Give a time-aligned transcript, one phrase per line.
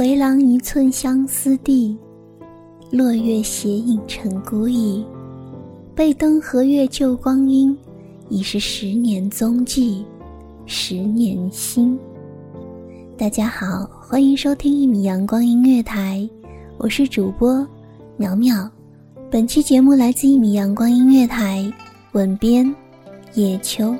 [0.00, 1.94] 回廊一寸相思地，
[2.90, 5.04] 落月斜影成孤影。
[5.94, 7.76] 背灯和月旧光阴，
[8.30, 10.02] 已是十年踪迹，
[10.64, 11.98] 十年心。
[13.18, 16.26] 大家好，欢迎收听一米阳光音乐台，
[16.78, 17.68] 我是主播
[18.16, 18.66] 苗苗。
[19.30, 21.70] 本期节目来自一米阳光音乐台，
[22.12, 22.74] 吻编
[23.34, 23.94] 叶秋。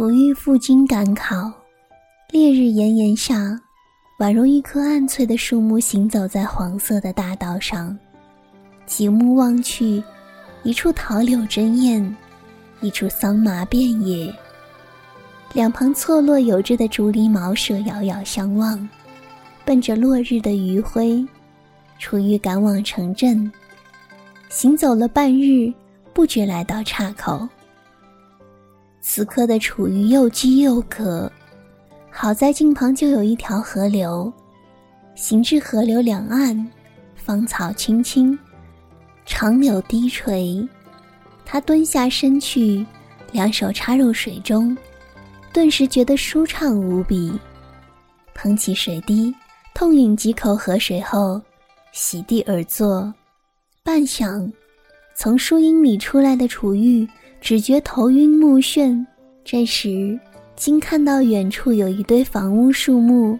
[0.00, 1.52] 楚玉赴京赶考，
[2.30, 3.60] 烈日炎炎下，
[4.18, 7.94] 宛如一棵暗翠的树木行走在黄色的大道上。
[8.86, 10.02] 极目望去，
[10.62, 12.16] 一处桃柳争艳，
[12.80, 14.34] 一处桑麻遍野。
[15.52, 18.88] 两旁错落有致的竹篱茅舍遥遥相望。
[19.66, 21.22] 奔着落日的余晖，
[21.98, 23.52] 楚玉赶往城镇。
[24.48, 25.70] 行走了半日，
[26.14, 27.46] 不觉来到岔口。
[29.12, 31.28] 此刻的楚玉又饥又渴，
[32.12, 34.32] 好在近旁就有一条河流。
[35.16, 36.70] 行至河流两岸，
[37.16, 38.38] 芳草青青，
[39.26, 40.64] 长柳低垂。
[41.44, 42.86] 他蹲下身去，
[43.32, 44.78] 两手插入水中，
[45.52, 47.36] 顿时觉得舒畅无比。
[48.32, 49.34] 捧起水滴，
[49.74, 51.42] 痛饮几口河水后，
[51.90, 53.12] 席地而坐。
[53.82, 54.48] 半晌，
[55.16, 57.04] 从树荫里出来的楚玉。
[57.40, 59.04] 只觉头晕目眩，
[59.44, 60.18] 这时
[60.54, 63.38] 竟看到远处有一堆房屋树木，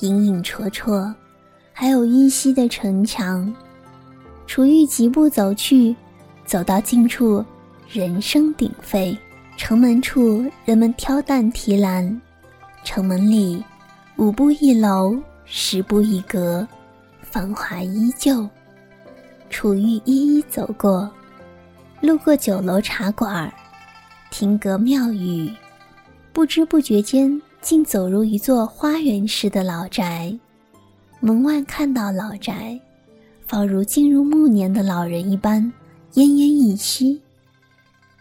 [0.00, 1.12] 影影绰绰，
[1.72, 3.54] 还有依稀的城墙。
[4.46, 5.94] 楚玉疾步走去，
[6.44, 7.44] 走到近处，
[7.88, 9.16] 人声鼎沸。
[9.54, 12.20] 城门处人们挑担提篮，
[12.84, 13.62] 城门里
[14.16, 16.66] 五步一楼，十步一阁，
[17.20, 18.48] 繁华依旧。
[19.50, 21.08] 楚玉一一走过。
[22.02, 23.48] 路过酒楼茶馆，
[24.32, 25.48] 亭阁庙宇，
[26.32, 30.36] 不知不觉间竟走入一座花园式的老宅。
[31.20, 32.76] 门外看到老宅，
[33.46, 35.62] 仿如进入暮年的老人一般
[36.14, 37.22] 奄奄一息。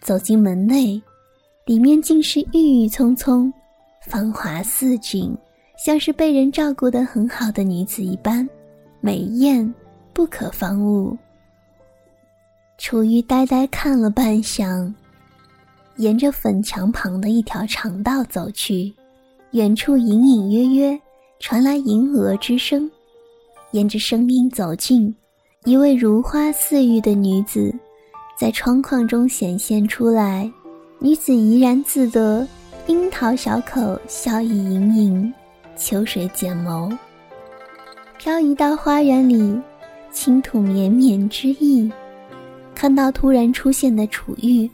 [0.00, 1.00] 走进门内，
[1.64, 3.52] 里面竟是郁郁葱葱，
[4.08, 5.32] 芳华似锦，
[5.78, 8.48] 像是被人照顾得很好的女子一般，
[9.00, 9.72] 美艳
[10.12, 11.16] 不可方物。
[12.88, 14.90] 楚玉呆呆看了半晌，
[15.96, 18.90] 沿着粉墙旁的一条长道走去，
[19.50, 20.98] 远处隐隐约约
[21.38, 22.90] 传来银鹅之声。
[23.72, 25.14] 沿着声音走近，
[25.66, 27.70] 一位如花似玉的女子
[28.38, 30.50] 在窗框中显现出来。
[30.98, 32.48] 女子怡然自得，
[32.86, 35.34] 樱桃小口，笑意盈盈，
[35.76, 36.96] 秋水剪眸。
[38.16, 39.60] 飘移到花园里，
[40.10, 41.92] 轻吐绵绵之意。
[42.78, 44.70] 看到突然出现的楚玉，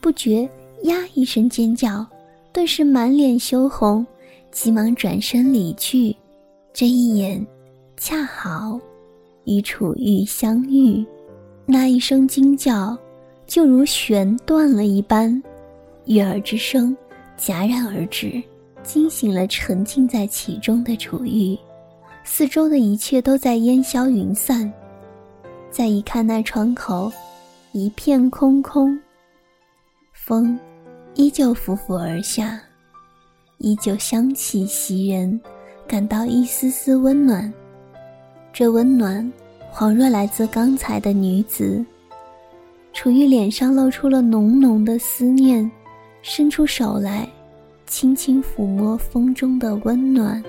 [0.00, 0.48] 不觉
[0.84, 2.06] 呀一声尖叫，
[2.52, 4.06] 顿时满脸羞红，
[4.52, 6.14] 急忙转身离去。
[6.72, 7.44] 这一眼，
[7.96, 8.78] 恰好
[9.42, 11.04] 与楚玉相遇，
[11.66, 12.96] 那一声惊叫，
[13.44, 15.42] 就如弦断了一般，
[16.04, 16.96] 悦耳之声
[17.36, 18.40] 戛然而止，
[18.84, 21.58] 惊醒了沉浸在其中的楚玉。
[22.22, 24.72] 四周的一切都在烟消云散，
[25.72, 27.10] 再一看那窗口。
[27.72, 28.98] 一片空空，
[30.14, 30.58] 风
[31.14, 32.58] 依旧拂拂而下，
[33.58, 35.38] 依旧香气袭人，
[35.86, 37.52] 感到一丝丝温暖。
[38.54, 39.30] 这温暖，
[39.70, 41.84] 恍若来自刚才的女子。
[42.94, 45.70] 楚玉脸上露出了浓浓的思念，
[46.22, 47.28] 伸出手来，
[47.86, 50.42] 轻轻抚摸风中的温暖。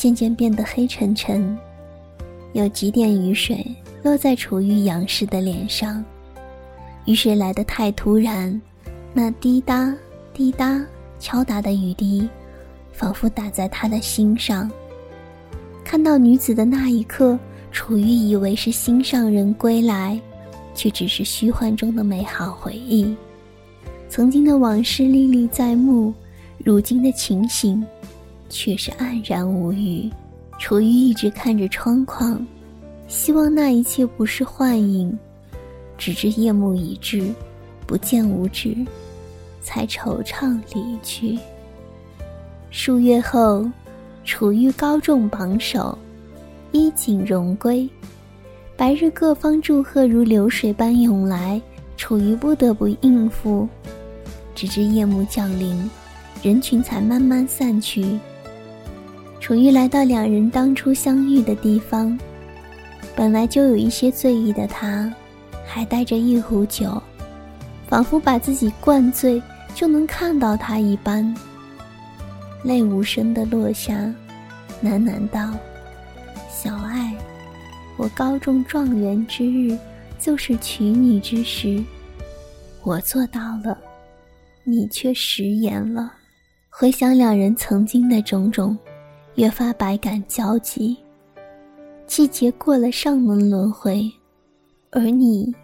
[0.00, 1.54] 渐渐变得黑沉沉，
[2.54, 3.62] 有几点雨水
[4.02, 6.02] 落在楚玉仰视的脸上。
[7.04, 8.58] 雨水来得太突然，
[9.12, 9.94] 那滴答
[10.32, 10.82] 滴答
[11.18, 12.26] 敲打的雨滴，
[12.94, 14.70] 仿佛打在他的心上。
[15.84, 17.38] 看到女子的那一刻，
[17.70, 20.18] 楚玉以为是心上人归来，
[20.74, 23.14] 却只是虚幻中的美好回忆。
[24.08, 26.14] 曾经的往事历历在目，
[26.64, 27.86] 如今的情形。
[28.50, 30.10] 却是黯然无语。
[30.58, 32.46] 楚玉一直看着窗框，
[33.08, 35.18] 希望那一切不是幻影。
[35.96, 37.32] 直至夜幕已至，
[37.86, 38.76] 不见五指，
[39.62, 41.38] 才惆怅离去。
[42.70, 43.66] 数月后，
[44.24, 45.96] 楚玉高中榜首，
[46.72, 47.88] 衣锦荣归。
[48.76, 51.60] 白日各方祝贺如流水般涌来，
[51.96, 53.68] 楚玉不得不应付。
[54.54, 55.90] 直至夜幕降临，
[56.42, 58.18] 人群才慢慢散去。
[59.40, 62.16] 楚玉来到两人当初相遇的地方，
[63.16, 65.12] 本来就有一些醉意的他，
[65.66, 67.02] 还带着一壶酒，
[67.88, 69.42] 仿佛把自己灌醉
[69.74, 71.34] 就能看到他一般。
[72.62, 73.94] 泪无声的落下，
[74.84, 75.50] 喃喃道
[76.52, 77.12] ：“小爱，
[77.96, 79.76] 我高中状元之日，
[80.18, 81.82] 就是娶你之时，
[82.82, 83.76] 我做到了，
[84.64, 86.12] 你却食言了。”
[86.68, 88.78] 回想两人曾经的种种。
[89.34, 90.96] 越发百感交集。
[92.06, 94.10] 季节过了尚能轮回，
[94.90, 95.54] 而你，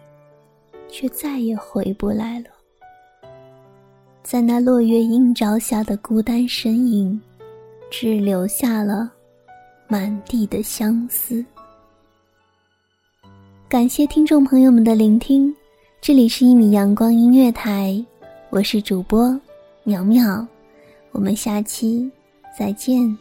[0.87, 2.45] 却再也回不来了。
[4.23, 7.19] 在那落月映照下的孤单身影，
[7.91, 9.11] 只留下了
[9.87, 11.43] 满地的相思。
[13.67, 15.53] 感谢听众朋友们的聆听，
[15.99, 18.01] 这里是一米阳光音乐台，
[18.49, 19.37] 我是主播
[19.83, 20.47] 苗苗，
[21.11, 22.09] 我们下期
[22.57, 23.17] 再见。